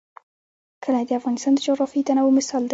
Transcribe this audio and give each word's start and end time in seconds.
کلي 0.83 1.03
د 1.07 1.11
افغانستان 1.19 1.51
د 1.55 1.59
جغرافیوي 1.67 2.03
تنوع 2.07 2.31
مثال 2.37 2.61
دی. 2.65 2.69